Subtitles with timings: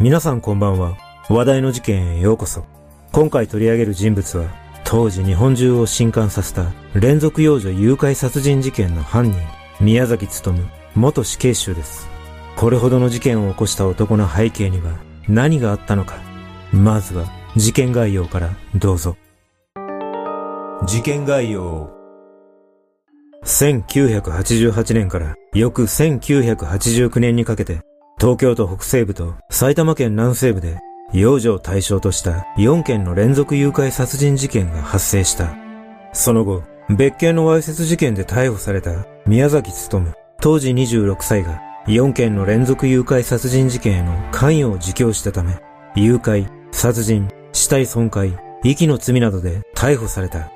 [0.00, 0.96] 皆さんこんばんは。
[1.28, 2.64] 話題の事件へようこそ。
[3.10, 4.48] 今回取り上げる人物は、
[4.84, 9.40] 当時日本中を震撼させた連続幼女誘拐殺人事件の犯人、
[9.80, 10.54] 宮崎努、
[10.94, 12.08] 元死刑囚です。
[12.54, 16.14] これほどの事件を起こした男の背景には何があったのか。
[16.72, 17.24] まずは
[17.56, 19.16] 事件概要からどうぞ。
[20.86, 21.90] 事件概要
[23.44, 27.80] 1988年から翌1989年にかけて
[28.20, 30.80] 東京都北西部と埼玉県南西部で
[31.12, 35.54] 幼女を対象とした4件の連続誘拐殺人事件が発生した。
[36.12, 40.02] その後、別件のわいせつ事件で逮捕された宮崎努、
[40.40, 45.60] 当時26歳が4件の連続誘拐殺人事件への関与を自供したため、
[45.94, 50.50] 誘拐、殺人、死体損壊、遺棄の罪などで逮捕された。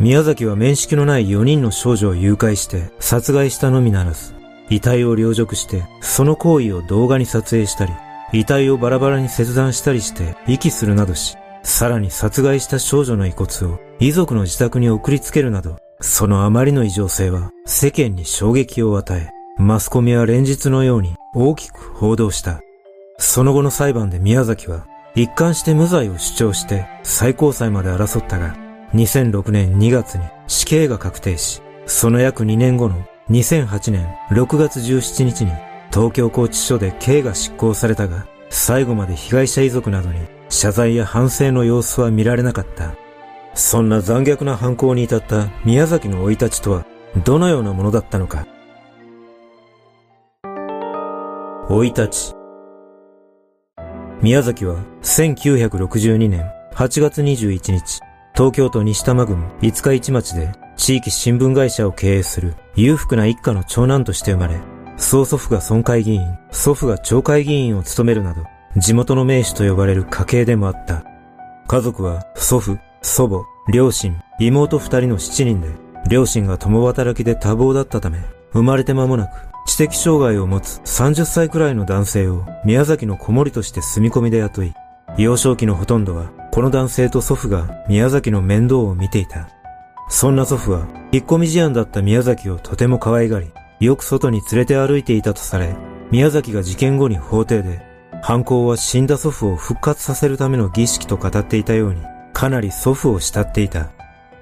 [0.00, 4.35] 宮崎は面識のない4人の少女を誘拐して殺害したのみならず、
[4.70, 7.92] 遺体を領辱して、その行為を動画に撮影したり、
[8.32, 22.60] 遺体をバラバラに切断したりして遺棄するなどし、さらに殺害した少女の遺骨を遺族の自宅に送りつけるなど、そのあまりの異常性は世間に衝撃を与え、マスコミは連日のように大きく報道した。
[23.18, 28.54] その後の裁判で宮崎は一貫して無罪を主張して最高裁まで争ったが、
[28.92, 35.50] 2006年2月に死刑が確定し、その約2年後の2008年6月17日に
[35.90, 42.94] 東京拘置所で刑が執行されたが、最後まで被害者遺族などに謝罪や反省の様子は見られなかった。
[43.54, 46.84] そんな残虐な犯行に至った宮崎の生い立ちとは
[47.24, 48.46] どのようなものだったのか。
[51.68, 52.32] 生い立ち。
[54.22, 58.00] 宮崎は1962年8月21日、
[58.34, 64.60] 東京都西多摩郡五日市町で地域新聞会社を経営する裕福な一家の長男として生まれ、
[64.98, 68.44] 曽祖父が村会議員、祖父が町会議員を務めるなど、
[68.76, 71.04] 地元の名手と呼ばれる家系でもあった。
[71.66, 75.68] 家族は祖父、祖母、両親、妹二人の七人で、
[76.08, 78.20] 両親が共働きで多忙だったため、
[78.52, 79.30] 生まれて間もなく、
[79.66, 84.74] 知的障害を持つ30歳くらいの男性を宮崎の子守として住み込みで雇い、
[85.16, 89.48] 幼少期のほとんどはこの男性と祖父が宮崎の面倒を見ていた。
[90.08, 95.74] そんな祖父は、引っ込み思案だった宮崎をとても可愛がり、よく外に連れて歩いていたとされ、
[96.10, 97.84] 宮崎が事件後に法廷で、
[98.22, 102.02] 犯行は死んだ祖父を復活させるための儀式と語っていたように、
[102.32, 103.90] かなり祖父を慕っていた。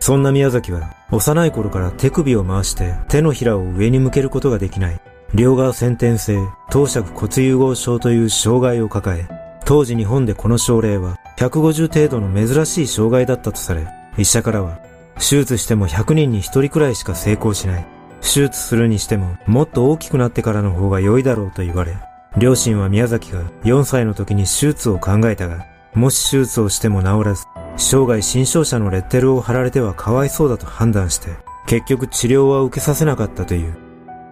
[0.00, 5.00] そんな宮崎は、幼い頃から手首を回して手のひらを上に向けることができない、
[5.34, 6.38] 両側先天性、
[6.70, 9.28] 当尺骨融合症という障害を抱え、
[9.64, 13.86] 当時日本でこの症例は150程度の珍しい障害だったとされ、
[14.16, 14.78] 医者からは、
[15.18, 17.86] 手術しても100人に1人くらいしか成功しない。
[18.20, 21.96] 手術するにしてももっと大きくなってからの方が良いだろうと言われ、
[22.36, 27.44] 両親は宮崎が4歳の時に手術を考えたが、もし手術をしても治らず、
[27.76, 31.30] 生涯新症者のレッテルを貼られてはかわいそうだと判断して、
[31.66, 33.76] 結局治療は受けさせなかったという。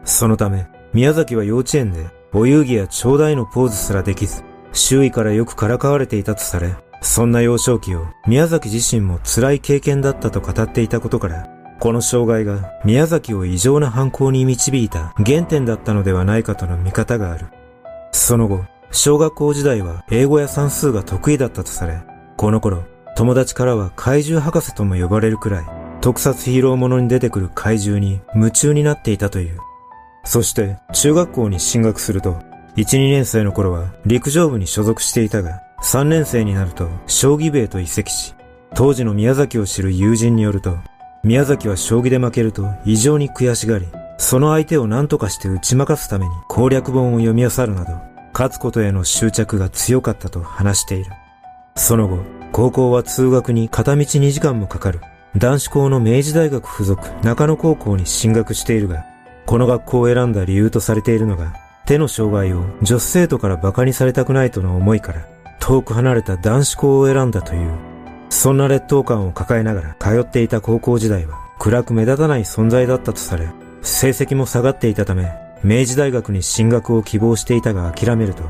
[0.05, 4.43] そのため、宮崎は幼稚園でお遊戯や長大のポーズすらできず、
[4.73, 6.75] 周囲からよくからかわれていたとされ、
[7.07, 17.47] そんな幼少期を宮崎自身も辛い経験だったと語っていたことから、この障害が宮崎を異常な犯行に導いた原点だったのではないかとの見方がある。
[18.11, 22.01] その後、小学校時代は英語や算数が得意だったとされ、
[22.37, 22.85] この頃、
[23.15, 25.65] 友達からは怪獣博士とも呼ばれるくらい、
[26.01, 29.61] 特撮ヒーローものに出てくる怪獣に夢中になっていたという。
[30.25, 32.41] そして中学校に進学すると、
[32.77, 38.35] 1、2年生の頃は陸上部に所属していたが、3年生になると将棋部へと移籍し、
[38.75, 40.79] 当時の宮崎を知る友人によると、
[41.23, 43.87] 宮崎は将棋で負けると異常に悔しがり、
[44.19, 48.01] その相手を何とかして打ち負かすために攻略本を読み漁るなど、
[48.33, 51.13] 勝つことへの執着が強かったと話している。
[51.77, 52.19] その後、
[52.51, 55.01] 高校は通学に片道2時間もかかる
[55.37, 59.07] 男子校の明治大学附属中野高校に進学しているが、
[59.47, 65.36] この学校を選んだ理由とされているのが、手の障害を女子生徒から馬鹿にされたくないとの思いから、
[65.67, 67.73] 遠く離れた男子校を選んだという。
[68.31, 73.49] そんな劣等感を抱えながら通っていた高校時代は暗く目立たない存在だったとされ、
[73.83, 75.33] 成績も下がっていたため、
[75.65, 78.45] 明治大学に進学を希望していたが諦めると、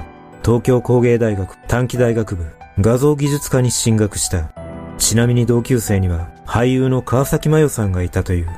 [0.44, 2.44] 東京工芸大学短期大学部
[2.82, 4.50] 画像技術科に進学した。
[4.98, 8.48] ちなみに同級生には俳優の川崎麻世さんがいたという。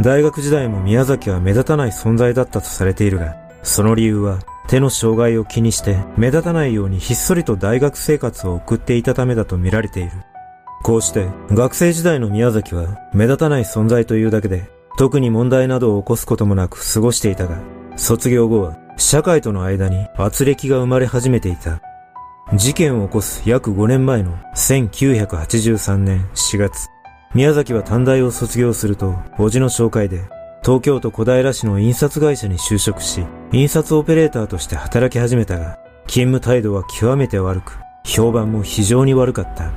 [0.00, 10.10] 大学時代も宮崎は目立たない存在だったとされているが、その理由は手の障害を気にして目立たないようにひっそりと大学生活を送っていたためだと見られている。
[10.82, 14.68] こうして学生時代の宮崎は目立たない存在というだけで
[14.98, 17.58] 特に問題などを起こすこともなく過ごしていたが、
[17.96, 21.80] 卒業後は社会との間に圧力が生まれ始めていた。
[22.54, 26.88] 事件を起こす約5年前の1983年4月、
[27.34, 30.20] 宮崎は短大を卒業すると、叔父の紹介で、
[30.62, 33.24] 東京都小平市の印刷会社に就職し、
[33.54, 35.78] 印刷オペレーターとして働き始めたが、
[36.08, 39.70] 勤務態度は極めて悪く、評判も非常に悪かった。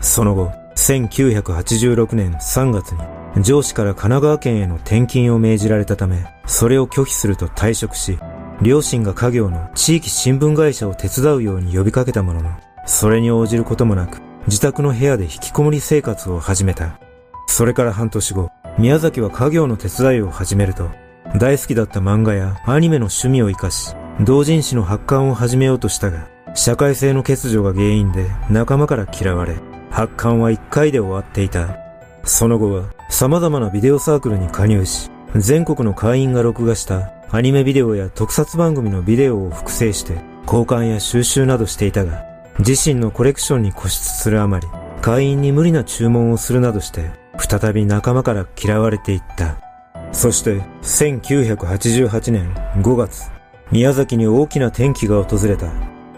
[0.00, 8.20] その後、1986年3月に上司から神奈川県への転勤を命じられたため、それを拒否すると退職し、
[8.62, 12.50] 両親が家業の地域新聞会社を手伝うように呼びかけたものの、
[12.86, 17.00] それに応じることもなく、自宅の部屋で引きこもり生活を始めた。
[17.48, 20.88] それから半年後、宮崎は家業の手伝いを始めると、
[21.36, 23.94] 大好きだった漫画やアニメの趣味を活かし、
[24.24, 29.56] 同人誌の発刊を始めようとしたが、社会性の欠如が原因で仲間から嫌われ、
[29.90, 31.76] 発刊は一回で終わっていた。
[32.24, 40.14] その後は様々なビデオサークルに加入し、全国の会員が録画したアニメビデオや特撮番組のビデオを複製して
[40.44, 42.24] 交換や収集などしていたが、
[42.58, 44.66] 自身のコレクションに固執するあまり、
[45.02, 49.67] 会員に無理な注文をするなどして、再び仲間から嫌われていった。
[50.12, 53.30] そして、1988年5月、
[53.70, 55.66] 宮崎に大きな転機が訪れた。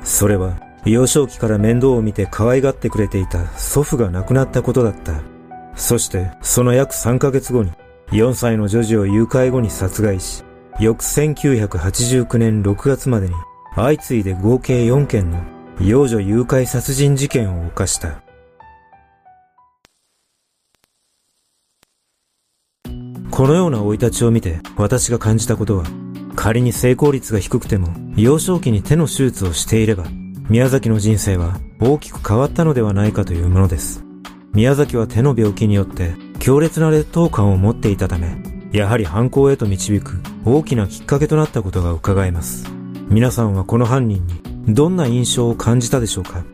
[0.02, 5.20] それは、幼少期から面倒を見て可愛がってくれていた祖父が亡くなったことだった。
[5.74, 7.72] そして、その約3ヶ月後に、
[8.12, 10.44] 4歳の女児を誘拐後に殺害し、
[10.78, 13.34] 翌1989年6月までに、
[13.74, 15.38] 相次いで合計4件の
[15.80, 18.22] 幼女誘拐殺人事件を犯した。
[23.40, 25.86] このような生い立ちを見て私が感じたことは、
[26.36, 30.04] 仮に成功率が低くても幼少期に手の手術をしていれば、
[30.50, 34.04] 宮崎の人生は大きく変わったのではないかというものです。
[34.52, 38.36] 宮崎は手の病気によって強烈な劣等感を持っていたため、
[38.72, 42.66] やはり犯行へと導く大きなきっかけとなったことが伺えます。
[43.08, 46.44] 皆さんはこの犯人にどんな印象を感じたでしょうか？